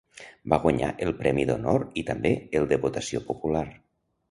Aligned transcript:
Van 0.53 0.61
guanyar 0.63 0.89
el 1.07 1.13
Premi 1.19 1.45
d'Honor 1.51 1.85
i 2.03 2.05
també 2.09 2.33
el 2.61 2.69
de 2.73 2.83
votació 2.89 3.25
popular. 3.31 3.67